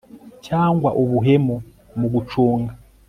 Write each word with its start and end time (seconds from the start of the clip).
cyangwa 0.45 0.89
ubuhemu 1.01 1.55
mu 1.99 2.07
gucunga 2.13 2.71